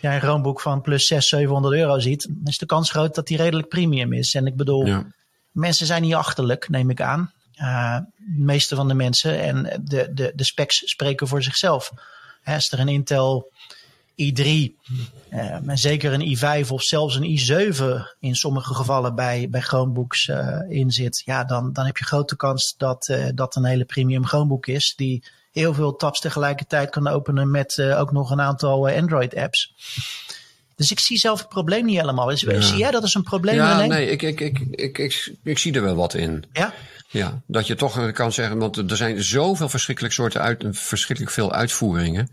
[0.00, 3.26] Ja, een Chromebook van plus 600, 700 euro ziet, dan is de kans groot dat
[3.26, 4.34] die redelijk premium is.
[4.34, 5.06] En ik bedoel, ja.
[5.50, 7.32] mensen zijn niet achterlijk, neem ik aan.
[7.60, 9.40] Uh, de meeste van de mensen.
[9.40, 11.92] En de, de, de specs spreken voor zichzelf.
[12.42, 13.50] Hè, is er een Intel
[14.22, 17.84] i3, uh, en zeker een i5 of zelfs een i7
[18.20, 22.36] in sommige gevallen bij, bij Chromebooks uh, in zit, ja, dan, dan heb je grote
[22.36, 25.22] kans dat dat een hele premium Chromebook is die
[25.52, 29.72] heel veel tabs tegelijkertijd kan openen met ook nog een aantal Android-apps.
[30.76, 32.30] Dus ik zie zelf het probleem niet helemaal.
[32.30, 32.60] Ja.
[32.60, 33.54] Zie jij dat als een probleem?
[33.54, 36.44] Ja, nee, ik, ik, ik, ik, ik, ik, zie er wel wat in.
[36.52, 36.74] Ja?
[37.08, 41.52] Ja, dat je toch kan zeggen, want er zijn zoveel verschrikkelijk soorten uit, verschrikkelijk veel
[41.52, 42.30] uitvoeringen.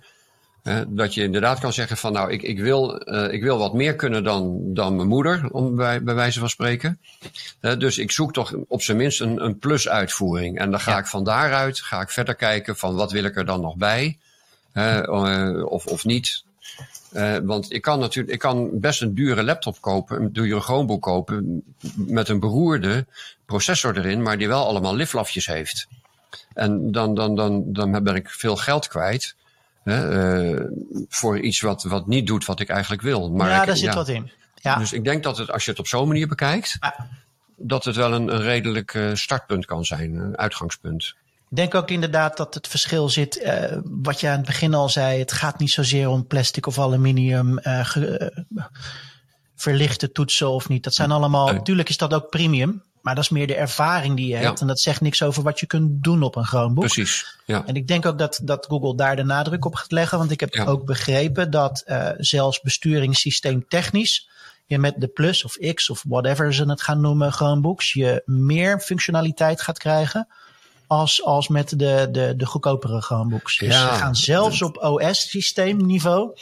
[0.88, 3.96] Dat je inderdaad kan zeggen van nou, ik, ik, wil, uh, ik wil wat meer
[3.96, 7.00] kunnen dan, dan mijn moeder, om bij, bij wijze van spreken.
[7.62, 10.60] Uh, dus ik zoek toch op zijn minst een, een plus uitvoering.
[10.60, 10.98] En dan ga ja.
[10.98, 14.18] ik van daaruit ga ik verder kijken van wat wil ik er dan nog bij.
[14.74, 16.44] Uh, of, of niet.
[17.14, 21.02] Uh, want ik kan natuurlijk, ik kan best een dure laptop kopen, een dure Chromebook
[21.02, 21.64] kopen
[21.96, 23.06] met een beroerde
[23.46, 25.88] processor erin, maar die wel allemaal liflafjes heeft.
[26.54, 29.36] En dan, dan, dan, dan ben ik veel geld kwijt
[29.86, 30.66] hè, uh,
[31.10, 33.32] voor iets wat, wat niet doet wat ik eigenlijk wil.
[33.32, 34.32] Maar ja, ik, daar zit wat in.
[34.56, 34.76] Ja.
[34.76, 37.08] Dus ik denk dat het, als je het op zo'n manier bekijkt, ja.
[37.56, 41.16] dat het wel een, een redelijk uh, startpunt kan zijn, een uitgangspunt.
[41.50, 44.90] Ik denk ook inderdaad dat het verschil zit, uh, wat je aan het begin al
[44.90, 48.64] zei, het gaat niet zozeer om plastic of aluminium, uh, ge, uh,
[49.56, 50.84] verlichte toetsen of niet.
[50.84, 54.28] Dat zijn allemaal, natuurlijk is dat ook premium, maar dat is meer de ervaring die
[54.28, 54.56] je hebt.
[54.56, 54.62] Ja.
[54.62, 56.84] En dat zegt niks over wat je kunt doen op een Chromebook.
[56.86, 57.38] Precies.
[57.46, 57.64] Ja.
[57.66, 60.40] En ik denk ook dat, dat Google daar de nadruk op gaat leggen, want ik
[60.40, 60.66] heb Ja.
[60.66, 64.30] ook begrepen dat uh, zelfs besturingssysteem technisch
[64.66, 68.80] je met de Plus of X of whatever ze het gaan noemen, Chromebooks, je meer
[68.80, 70.28] functionaliteit gaat krijgen
[70.88, 73.58] als, als met de, de, de goedkopere Chromebooks.
[73.58, 76.38] Dus ze gaan zelfs op OS-systeemniveau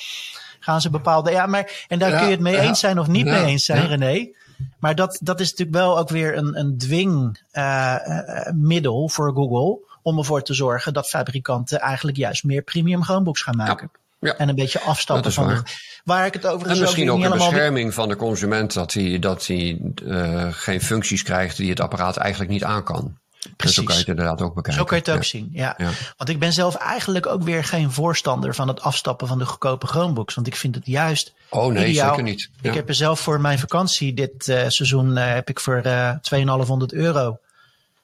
[0.60, 1.32] gaan ze bepaalde.
[1.32, 2.62] Ja, maar en daar Ja, kun je het mee ja.
[2.62, 3.88] eens zijn of niet Ja, mee eens zijn.
[3.88, 4.32] René.
[4.80, 10.42] Maar dat, dat is natuurlijk wel ook weer een, een dwingmiddel voor Google om ervoor
[10.42, 13.92] te zorgen dat fabrikanten eigenlijk juist meer premium Chromebooks gaan maken.
[14.20, 14.38] Ja.
[14.38, 16.02] En een beetje afstappen van de, waar.
[16.04, 19.48] waar ik het overigens En misschien ook een bescherming van de consument dat hij, dat
[19.48, 23.18] hij uh, geen functies krijgt die het apparaat eigenlijk niet aan kan.
[23.44, 23.84] Dus zo Precies.
[23.84, 24.82] kan je het inderdaad ook bekijken.
[24.82, 25.30] Zo kan je het ook Ja.
[25.30, 25.74] zien, ja.
[25.78, 25.90] Ja.
[26.18, 29.88] Want ik ben zelf eigenlijk ook weer geen voorstander van het afstappen van de goedkope
[29.88, 30.36] Chromebooks.
[30.36, 32.10] Want ik vind het juist Oh nee, ideaal.
[32.10, 32.50] zeker niet.
[32.62, 32.70] Ja.
[32.70, 35.82] Ik heb er zelf voor mijn vakantie dit uh, seizoen uh, heb ik voor uh,
[36.22, 37.38] 2500 euro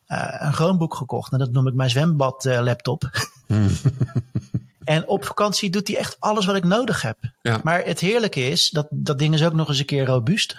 [0.08, 1.32] een Chromebook gekocht.
[1.32, 3.10] En dat noem ik mijn zwembad laptop.
[4.84, 7.18] en op vakantie doet hij echt alles wat ik nodig heb.
[7.64, 10.56] Maar het heerlijke is, dat, dat ding is ook nog eens een keer robuust.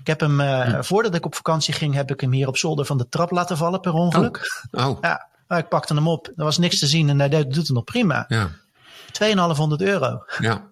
[0.00, 0.82] Ik heb hem, Hm.
[0.82, 3.56] voordat ik op vakantie ging, heb ik hem hier op zolder van de trap laten
[3.56, 4.66] vallen per ongeluk.
[4.70, 6.26] Oh, Ja, maar ik pakte hem op.
[6.36, 8.24] Er was niks te zien en hij doet het nog prima.
[8.28, 8.50] ja.
[9.12, 10.24] 2500 euro.
[10.40, 10.62] Ja.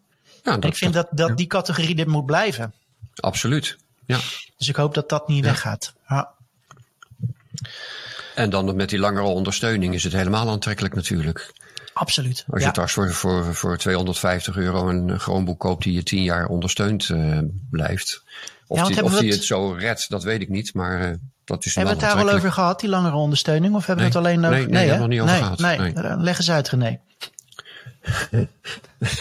[0.42, 1.34] ja ik vind dat, dat ja.
[1.34, 2.72] die categorie dit moet blijven.
[3.14, 3.76] Absoluut.
[4.06, 4.18] Ja.
[4.56, 5.50] Dus ik hoop dat dat niet Ja.
[5.50, 5.92] weggaat.
[6.08, 6.30] Ja.
[8.34, 11.52] En dan met die langere ondersteuning is het helemaal aantrekkelijk natuurlijk.
[11.92, 12.44] Absoluut.
[12.50, 12.66] Als ja.
[12.66, 17.08] je straks voor, voor, voor 250 euro een Chromebook koopt die je 10 jaar ondersteund
[17.08, 17.38] uh,
[17.70, 18.22] blijft.
[18.66, 20.74] Of, Ja, die, of het- het zo redt, dat weet ik niet.
[20.74, 23.74] Maar uh, dat is Hebben we het daar wel over gehad, die langere ondersteuning?
[23.74, 24.22] Of hebben we Nee.
[24.22, 24.70] het alleen over...
[24.70, 25.58] Nee, nee, we nog niet over nee, gehad.
[25.58, 25.92] Nee, Nee.
[26.04, 27.00] Uh, leg eens uit, René.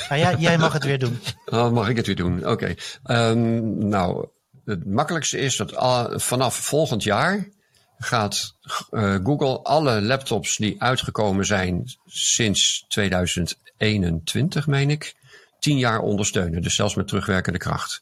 [0.09, 1.19] ah, jij, jij mag het weer doen.
[1.45, 2.47] Oh, mag ik het weer doen?
[2.47, 2.75] Oké.
[3.03, 3.29] Okay.
[3.29, 4.27] Um, nou,
[4.65, 7.49] het makkelijkste is dat al, vanaf volgend jaar
[7.97, 8.55] gaat
[8.91, 15.15] uh, Google alle laptops die uitgekomen zijn sinds 2021, meen ik,
[15.59, 16.61] tien jaar ondersteunen.
[16.61, 18.01] Dus zelfs met terugwerkende kracht.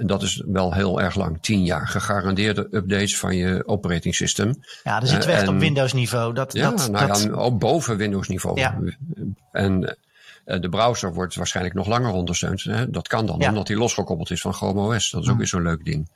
[0.00, 1.88] En dat is wel heel erg lang, tien jaar.
[1.88, 4.54] Gegarandeerde updates van je operating system.
[4.84, 6.34] Ja, dan zitten we echt en- op Windows niveau.
[6.34, 8.58] Dat, Ja, dat, nou dat, ja, ook boven Windows niveau.
[8.58, 8.78] Ja.
[9.52, 9.96] En
[10.44, 12.62] eh, de browser wordt waarschijnlijk nog langer ondersteund.
[12.62, 12.90] Hè?
[12.90, 13.48] Dat kan dan, Ja.
[13.48, 15.10] omdat hij losgekoppeld is van Chrome OS.
[15.10, 16.08] Dat is ook weer zo'n leuk ding.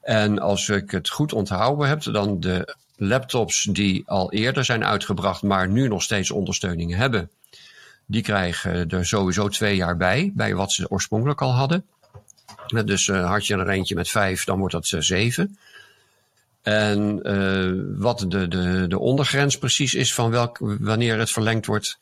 [0.00, 5.42] En als ik het goed onthouden heb, dan de laptops die al eerder zijn uitgebracht,
[5.42, 7.30] maar nu nog steeds ondersteuning hebben,
[8.06, 11.84] die krijgen er sowieso twee jaar bij, bij wat ze oorspronkelijk al hadden.
[12.66, 15.58] Eh, Dus uh, had je er eentje met vijf, dan wordt dat uh, zeven.
[16.62, 21.98] En uh, wat de, de, de ondergrens precies is van welk, wanneer het verlengd wordt,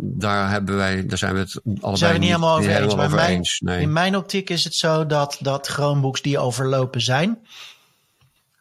[0.00, 2.78] daar, hebben wij, daar zijn we het allebei zijn we niet helemaal over eens.
[2.78, 3.60] helemaal over mijn- eens.
[3.64, 3.80] Nee.
[3.80, 7.38] In mijn optiek is het zo dat, dat Chromebooks die overlopen zijn,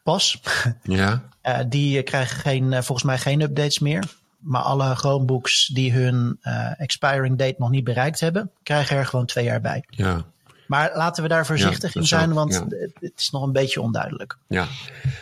[0.03, 0.39] pas,
[0.83, 4.03] Ja, eh, die krijgen geen, eh, volgens mij geen updates meer.
[4.37, 9.25] Maar alle Chromebooks die hun eh, expiring date nog niet bereikt hebben, krijgen er gewoon
[9.25, 9.83] twee jaar bij.
[9.89, 10.25] ja.
[10.67, 12.63] Maar laten we daar voorzichtig in zijn, want
[12.99, 14.37] het is nog een beetje onduidelijk.
[14.47, 14.67] Ja,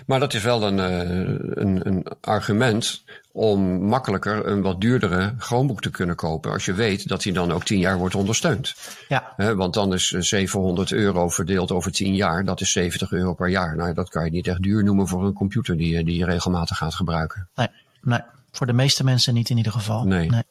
[0.06, 0.78] maar dat is wel een,
[1.62, 6.52] een, een argument om makkelijker een wat duurdere Chromebook te kunnen kopen.
[6.52, 8.76] Als je weet dat hij dan ook 10 jaar wordt ondersteund.
[9.08, 9.34] Ja.
[9.56, 13.76] want dan is 700 euro verdeeld over 10 jaar, dat is 70 euro per jaar.
[13.76, 16.78] Nou, dat kan je niet echt duur noemen voor een computer die, die je regelmatig
[16.78, 17.48] gaat gebruiken.
[17.56, 17.68] Nee,
[18.02, 20.04] nee, voor de meeste mensen niet in ieder geval.
[20.04, 20.30] Nee.
[20.30, 20.44] nee.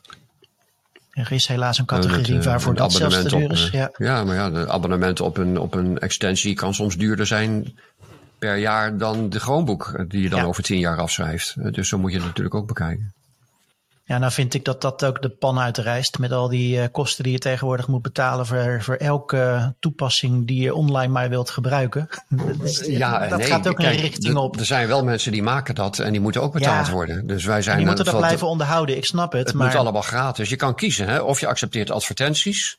[1.14, 3.68] Er is helaas een categorie uh, waarvoor dat zelfs te duur is.
[3.72, 3.90] Ja.
[3.96, 7.78] ja, maar ja, de abonnement op een, op een extensie kan soms duurder zijn
[8.38, 11.54] per jaar dan de Chromebook die je dan over tien jaar afschrijft.
[11.58, 13.14] Eh, dus zo moet je het natuurlijk ook bekijken.
[14.06, 17.24] Ja, nou vind ik dat dat ook de pan uitreist met al die uh, kosten
[17.24, 22.08] die je tegenwoordig moet betalen voor, voor elke toepassing die je online maar wilt gebruiken.
[22.86, 24.58] ja, dat gaat ook kijk, een richting op.
[24.58, 27.26] Er zijn wel mensen die maken dat en die moeten ook betaald worden.
[27.26, 29.46] Dus wij zijn die moeten dat blijven onderhouden, ik snap het.
[29.46, 29.66] Het maar...
[29.66, 30.48] moet allemaal gratis.
[30.48, 32.78] Je kan kiezen hè, of je accepteert advertenties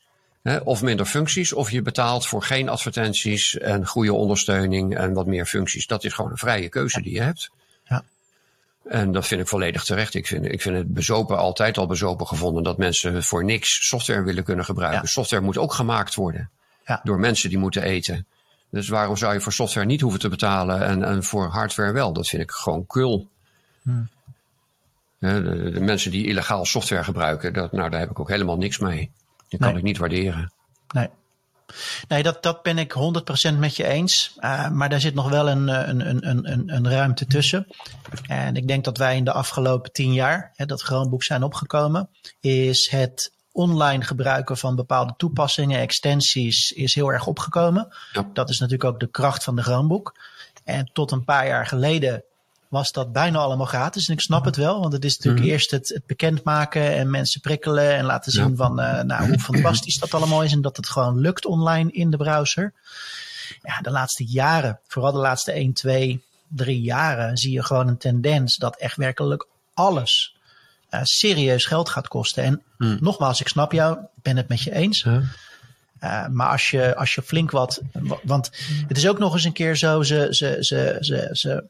[0.64, 5.46] of minder functies, of je betaalt voor geen advertenties en goede ondersteuning en wat meer
[5.46, 5.88] functies.
[5.88, 7.52] Dat is gewoon een vrije keuze die je hebt.
[8.86, 10.14] En dat vind ik volledig terecht.
[10.14, 14.24] Ik vind, ik vind het bezopen altijd al bezopen gevonden dat mensen voor niks software
[14.24, 15.08] willen kunnen gebruiken.
[15.08, 16.50] Software moet ook gemaakt worden
[16.86, 17.02] ja.
[17.04, 18.26] door mensen die moeten eten.
[18.70, 22.14] Dus waarom zou je voor software niet hoeven te betalen en, en voor hardware wel?
[22.14, 23.30] Dat vind ik gewoon kul.
[23.82, 24.10] Hmm.
[25.18, 28.78] De, de, mensen die illegaal software gebruiken, dat, nou, daar heb ik ook helemaal niks
[28.78, 29.12] mee.
[29.50, 30.52] Dat kan ik niet waarderen.
[30.94, 31.10] Nee.
[32.08, 32.94] Nee, dat, dat ben ik
[33.54, 34.34] 100% met je eens.
[34.40, 37.68] Uh, maar daar zit nog wel een, een, een, een, een ruimte tussen.
[38.28, 42.10] En ik denk dat wij in de afgelopen tien jaar, hè, dat Chromebook zijn opgekomen,
[42.40, 47.96] is het online gebruiken van bepaalde toepassingen, extensies, is heel erg opgekomen.
[48.12, 48.30] Ja.
[48.34, 50.16] Dat is natuurlijk ook de kracht van de Chromebook.
[50.64, 52.24] En tot een paar jaar geleden
[52.70, 54.08] was dat bijna allemaal gratis.
[54.08, 55.54] En ik snap het wel, want het is natuurlijk mhm.
[55.54, 59.98] eerst het, het bekendmaken en mensen prikkelen en laten zien van uh, nou, hoe fantastisch
[59.98, 62.74] dat allemaal is en dat het gewoon lukt online in de browser.
[63.62, 67.98] Ja, de laatste jaren, vooral de laatste 1, 2, 3 jaren, zie je gewoon een
[67.98, 70.36] tendens dat echt werkelijk alles
[70.92, 72.44] uh, serieus geld gaat kosten.
[72.44, 72.98] En mm.
[73.02, 75.04] nogmaals, ik snap jou, ben het met je eens.
[75.04, 77.82] Uh, maar als je, als je flink wat.
[78.24, 78.52] Want
[78.88, 80.04] het is ook nog eens een keer zo.
[80.04, 81.64] Ze, ze, ze, ze, ze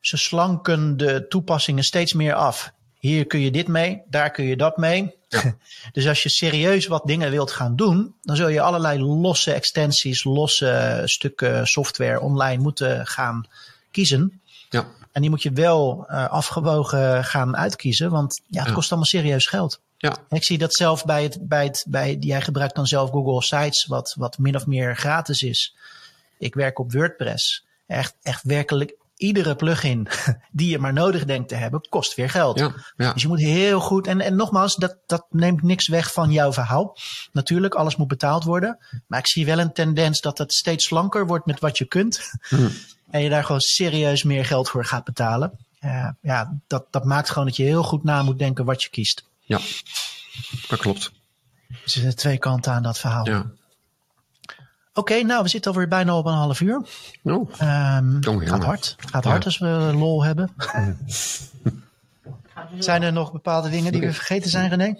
[0.00, 2.72] ze slanken de toepassingen steeds meer af.
[2.98, 5.14] Hier kun je dit mee, daar kun je dat mee.
[5.28, 5.42] Ja.
[5.92, 10.24] dus als je serieus wat dingen wilt gaan doen, dan zul je allerlei losse extensies,
[10.24, 13.46] losse stukken software online moeten gaan
[13.90, 14.40] kiezen.
[14.70, 14.86] Ja.
[15.12, 18.74] En die moet je wel uh, afgewogen gaan uitkiezen, want ja, het ja.
[18.74, 19.80] kost allemaal serieus geld.
[19.96, 20.16] Ja.
[20.28, 23.86] Ik zie dat zelf bij het, bij het, bij, jij gebruikt dan zelf Google Sites,
[23.86, 25.74] wat, wat min of meer gratis is.
[26.38, 27.64] Ik werk op WordPress.
[27.86, 30.08] Echt, echt werkelijk iedere plugin
[30.52, 32.58] die je maar nodig denkt te hebben, kost weer geld.
[32.58, 33.12] Ja, ja.
[33.12, 34.06] Dus je moet heel goed.
[34.06, 36.96] En, en nogmaals, dat, dat neemt niks weg van jouw verhaal.
[37.32, 38.78] Natuurlijk, alles moet betaald worden.
[39.06, 42.30] Maar ik zie wel een tendens dat het steeds slanker wordt met wat je kunt.
[42.48, 42.70] Hmm.
[43.10, 45.58] En je daar gewoon serieus meer geld voor gaat betalen.
[45.80, 48.88] Uh, ja, dat, dat maakt gewoon dat je heel goed na moet denken wat je
[48.88, 49.24] kiest.
[49.40, 49.58] Ja,
[50.68, 51.12] dat klopt.
[51.68, 53.26] Er zitten twee kanten aan dat verhaal.
[53.26, 53.50] Ja.
[54.94, 56.82] Oké, nou, we zitten alweer bijna op een half uur.
[57.22, 58.96] Oh, um, gaat hard.
[58.98, 60.50] Gaat hard als we lol hebben.
[62.78, 64.98] zijn er nog bepaalde dingen die we vergeten zijn, René?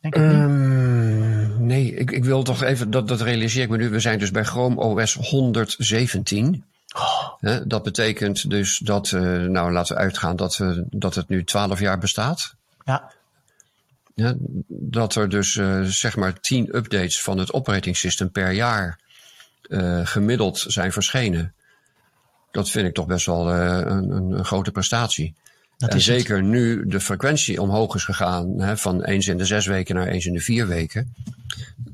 [0.00, 3.88] Denk ik um, nee, ik, ik wil toch even, dat, dat realiseer ik me nu.
[3.88, 6.64] We zijn dus bij Chrome OS 117.
[6.96, 7.60] Oh.
[7.64, 11.80] dat betekent dus dat, uh, nou laten we uitgaan dat, uh, dat het nu 12
[11.80, 12.54] jaar bestaat.
[12.84, 13.12] Ja.
[14.14, 14.34] Ja,
[14.68, 18.98] dat er dus uh, zeg maar tien updates van het operating system per jaar
[19.68, 21.54] uh, gemiddeld zijn verschenen.
[22.50, 25.34] Dat vind ik toch best wel uh, een, een, grote prestatie.
[25.78, 26.44] Dat en is zeker het.
[26.44, 30.26] nu de frequentie omhoog is gegaan hè, van eens in de zes weken naar eens
[30.26, 31.14] in de vier weken,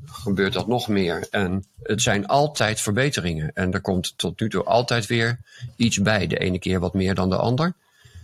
[0.05, 1.27] gebeurt dat nog meer.
[1.31, 3.51] En het zijn altijd verbeteringen.
[3.53, 5.39] En er komt tot nu toe altijd weer
[5.75, 6.27] iets bij.
[6.27, 7.73] De ene keer wat meer dan de ander.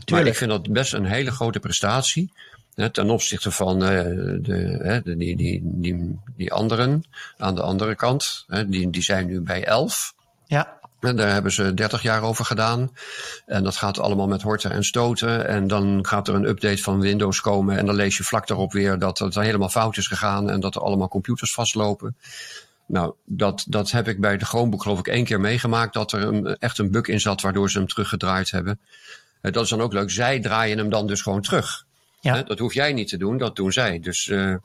[0.05, 0.09] Tuurlijk.
[0.09, 2.31] Maar ik vind dat best een hele grote prestatie.
[2.91, 3.89] Ten opzichte van uh,
[4.41, 7.03] de, die, die, die, die anderen
[7.37, 8.45] aan de andere kant.
[8.67, 10.13] Die, die zijn nu bij 11.
[10.45, 10.79] Ja.
[10.99, 12.91] En daar hebben ze 30 jaar over gedaan.
[13.45, 15.47] En dat gaat allemaal met horten en stoten.
[15.47, 17.77] En dan gaat er een update van Windows komen.
[17.77, 20.49] En dan lees je vlak daarop weer dat het helemaal fout is gegaan.
[20.49, 22.15] En dat er allemaal computers vastlopen.
[22.85, 25.93] Nou, dat, dat heb ik bij de Chromebook geloof ik één keer meegemaakt.
[25.93, 28.79] Dat er een, echt een bug in zat waardoor ze hem teruggedraaid hebben.
[29.41, 30.11] Uh, dat is dan ook leuk.
[30.11, 31.85] Zij draaien hem dan dus gewoon terug.
[32.35, 32.43] Ja.
[32.43, 33.99] Dat hoef jij niet te doen, dat doen zij.
[33.99, 34.55] Dus uh,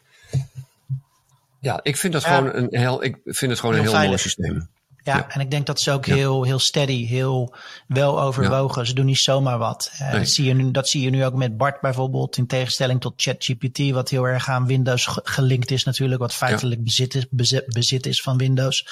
[1.60, 2.36] ja, ik vind dat Ja.
[2.36, 4.68] gewoon een heel, ik vind het gewoon Heel een heel mooi systeem.
[5.04, 7.54] Ja, en ik denk dat ze ook heel, heel steady, heel
[7.86, 8.86] wel overwogen.
[8.86, 9.90] Ze doen niet zomaar wat.
[10.00, 13.00] Uh, dat, zie je nu, dat zie je nu ook met Bart bijvoorbeeld, in tegenstelling
[13.00, 17.26] tot ChatGPT, wat heel erg aan Windows gelinkt is natuurlijk, wat feitelijk bezit, is,
[17.66, 18.86] bezit, is van Windows.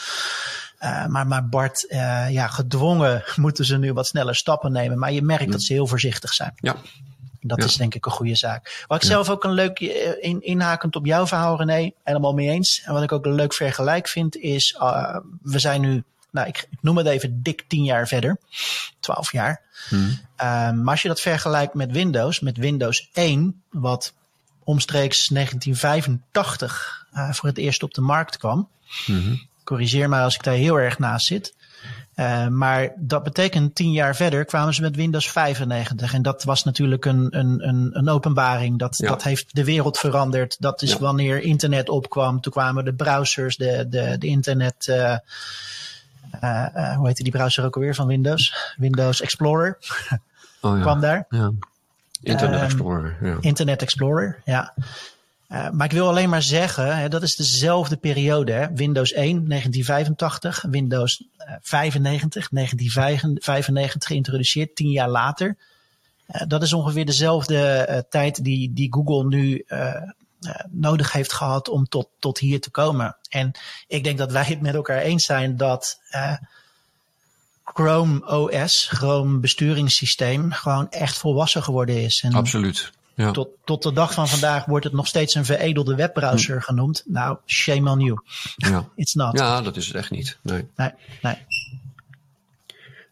[0.81, 4.99] Uh, maar, maar Bart, uh, ja, gedwongen moeten ze nu wat sneller stappen nemen.
[4.99, 6.53] Maar je merkt dat ze heel voorzichtig zijn.
[6.57, 6.77] Ja,
[7.41, 8.85] dat is denk ik een goede zaak.
[8.87, 9.81] Wat ik zelf ook een leuk,
[10.21, 12.83] in, inhakend op jouw verhaal René, helemaal mee eens.
[12.85, 16.67] En wat ik ook een leuk vergelijk vind is, uh, we zijn nu, nou ik,
[16.71, 18.39] ik, noem het even dik tien jaar verder.
[19.01, 19.63] Twaalf jaar.
[19.89, 20.09] Hmm.
[20.09, 20.17] Uh,
[20.71, 24.15] maar als je dat vergelijkt met Windows, met Windows 1, wat
[24.65, 28.69] omstreeks 1985 uh, voor het eerst op de markt kwam.
[29.05, 29.49] Hmm.
[29.65, 31.55] Corrigeer mij als ik daar heel erg naast zit.
[32.17, 36.15] Uh, maar dat betekent tien jaar verder kwamen ze met Windows 95.
[36.15, 38.79] En dat was natuurlijk een, een, een, een openbaring.
[38.79, 39.09] Dat, ja.
[39.09, 40.57] dat heeft de wereld veranderd.
[40.61, 40.99] Dat is ja.
[40.99, 42.41] wanneer internet opkwam.
[42.41, 44.87] Toen kwamen de browsers, de, de, de internet.
[44.87, 45.17] Uh,
[46.45, 48.75] uh, hoe heette die browser ook alweer van Windows?
[48.77, 49.79] Windows Explorer
[50.61, 50.81] oh, ja.
[50.81, 51.27] kwam daar.
[52.23, 53.39] Internet Explorer.
[53.41, 54.75] Internet Explorer, ja.
[55.53, 58.53] Uh, maar ik wil alleen maar zeggen, hè, dat is dezelfde periode.
[58.53, 58.67] Hè?
[58.75, 61.25] Windows 1, 1985, Windows
[61.61, 65.57] 95, 1995 geïntroduceerd, tien jaar later.
[66.29, 69.65] Uh, dat is ongeveer dezelfde tijd die, die Google nu
[70.71, 73.17] nodig heeft gehad om tot, tot hier te komen.
[73.29, 73.53] En
[73.87, 76.01] ik denk dat wij het met elkaar eens zijn dat
[77.65, 82.25] Chrome OS, Chrome besturingssysteem, gewoon echt volwassen geworden is.
[82.31, 82.93] Absoluut.
[83.15, 83.31] Ja.
[83.31, 86.63] Tot, tot de dag van vandaag wordt het nog steeds een veredelde webbrowser hm.
[86.63, 87.03] genoemd.
[87.07, 88.23] Nou, shame on you.
[88.57, 88.89] Ja.
[88.97, 89.39] It's not.
[89.39, 90.39] Ja, dat is het echt niet.
[90.43, 90.67] Nee.
[90.77, 90.91] Nee,
[91.23, 91.37] nee.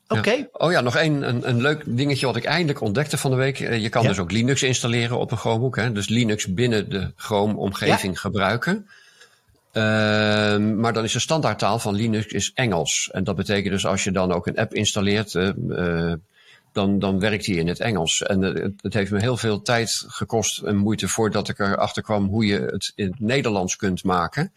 [0.08, 0.18] Oké.
[0.18, 0.36] Okay.
[0.38, 0.46] Ja.
[0.52, 3.60] Oh ja, nog één een, een leuk dingetje wat ik eindelijk ontdekte van de week.
[3.60, 5.76] Eh, je kan dus ook Linux installeren op een Chromebook.
[5.76, 5.92] Hè?
[5.92, 8.88] Dus Linux binnen de Chrome-omgeving gebruiken.
[9.72, 9.82] Uh,
[10.56, 13.10] maar dan is de standaardtaal van Linux is Engels.
[13.12, 15.34] En dat betekent dus als je dan ook een app installeert...
[15.34, 16.12] Uh,
[16.78, 18.22] dan, dan werkt hij in het Engels.
[18.22, 22.26] En het, het, heeft me heel veel tijd gekost en moeite voordat ik erachter kwam
[22.26, 24.52] hoe je het in het Nederlands kunt maken.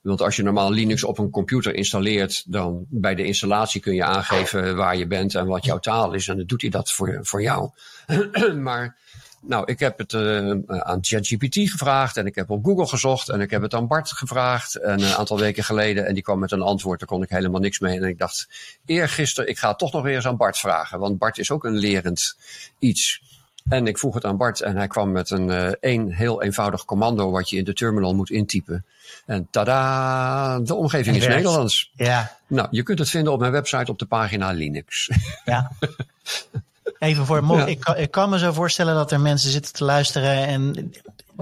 [0.00, 4.04] Want als je normaal Linux op een computer installeert, dan bij de installatie kun je
[4.04, 6.28] aangeven waar je bent en wat jouw taal is.
[6.28, 7.70] En dan doet hij dat voor, voor jou.
[8.68, 8.96] maar
[9.44, 13.40] nou, ik heb het uh, aan ChatGPT gevraagd en ik heb op Google gezocht en
[13.40, 16.52] ik heb het aan Bart gevraagd een uh, aantal weken geleden en die kwam met
[16.52, 16.98] een antwoord.
[16.98, 17.96] Daar kon ik helemaal niks mee.
[17.96, 18.48] En ik dacht,
[18.86, 21.64] eergisteren, ik ga het toch nog weer eens aan Bart vragen, want Bart is ook
[21.64, 22.36] een lerend
[22.78, 23.22] iets.
[23.68, 26.84] En ik vroeg het aan Bart en hij kwam met een uh, één heel eenvoudig
[26.84, 28.84] commando wat je in de terminal moet intypen.
[29.26, 31.92] En tada, de omgeving is Nederlands.
[31.94, 32.36] Ja.
[32.46, 35.10] Nou, je kunt het vinden op mijn website op de pagina Linux.
[35.44, 35.70] Ja.
[37.02, 37.66] Even voor ja.
[37.66, 40.92] ik, kan, ik kan me zo voorstellen dat er mensen zitten te luisteren en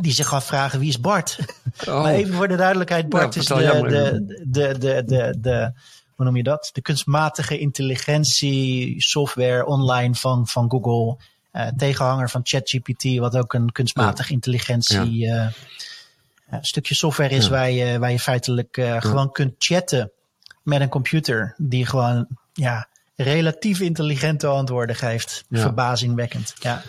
[0.00, 1.38] die zich afvragen wie is Bart?
[1.88, 2.02] Oh.
[2.02, 5.72] maar even voor de duidelijkheid, Bart is de, de, de, de, de, de,
[6.14, 6.70] hoe noem je dat?
[6.72, 11.16] De kunstmatige intelligentie software online van, van Google.
[11.52, 15.52] Uh, tegenhanger van ChatGPT, wat ook een kunstmatige intelligentie ja.
[16.52, 20.10] Uh, stukje software is waar, je, waar je feitelijk gewoon kunt chatten
[20.62, 22.88] met een computer die gewoon ja,
[23.22, 25.44] relatief intelligente antwoorden geeft.
[25.48, 25.60] Ja.
[25.60, 26.54] Verbazingwekkend.
[26.58, 26.82] Ja.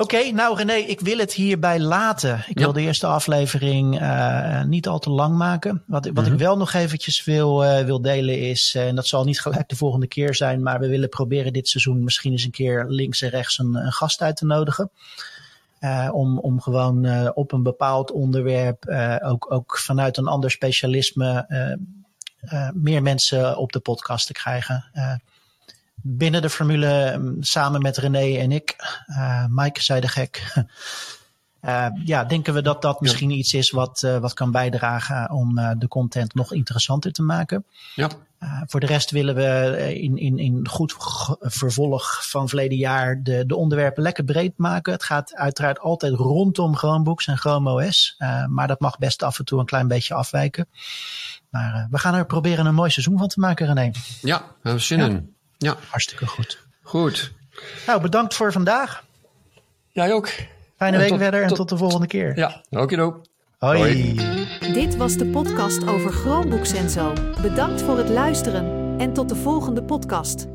[0.00, 2.44] Oké, okay, nou René, ik wil het hierbij laten.
[2.46, 2.64] Ik ja.
[2.64, 5.82] wil de eerste aflevering uh, niet al te lang maken.
[5.86, 6.32] Wat, wat mm -hmm.
[6.32, 9.68] ik wel nog eventjes wil, uh, wil delen is, uh, en dat zal niet gelijk
[9.68, 13.22] de volgende keer zijn, maar we willen proberen dit seizoen misschien eens een keer links
[13.22, 14.90] en rechts een, een gast uit te nodigen.
[16.10, 18.88] om, om gewoon op een bepaald onderwerp,
[19.22, 21.46] ook, ook vanuit een ander specialisme,
[22.72, 24.84] meer mensen op de podcast te krijgen.
[24.94, 25.14] Uh,
[25.94, 28.76] binnen de formule, um, samen met René en ik,
[29.08, 30.42] uh, Mike zei de gek.
[32.04, 33.36] ja, denken we dat dat misschien ja.
[33.36, 37.64] iets is wat, wat kan bijdragen om de content nog interessanter te maken.
[37.94, 38.08] Ja.
[38.66, 40.94] voor de rest willen we in, in, in goed
[41.40, 44.92] vervolg van verleden jaar de, de onderwerpen lekker breed maken.
[44.92, 48.16] Het gaat uiteraard altijd rondom Chromebooks en Chrome OS.
[48.48, 50.66] maar dat mag best af en toe een klein beetje afwijken.
[51.50, 53.90] Maar uh, we gaan er proberen een mooi seizoen van te maken, René.
[54.20, 55.34] Ja, we hebben zin in.
[55.58, 55.76] Ja.
[55.88, 56.66] Hartstikke goed.
[56.82, 57.32] Goed.
[57.86, 59.04] Nou, bedankt voor vandaag.
[59.92, 60.30] Jij ook.
[60.80, 62.36] Fijne week verder en tot, tot de volgende keer.
[62.36, 63.20] Ja, ook ook.
[63.58, 63.78] Hoi.
[63.78, 64.72] Hoi.
[64.72, 67.12] Dit was de podcast over Chromebooks en zo.
[67.42, 70.46] Bedankt voor het luisteren en tot de volgende podcast.